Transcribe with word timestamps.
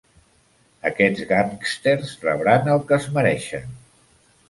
Aquests 0.91 1.27
gàngsters 1.33 2.17
rebran 2.25 2.75
el 2.79 2.85
que 2.91 3.01
es 3.01 3.09
mereixen. 3.19 3.73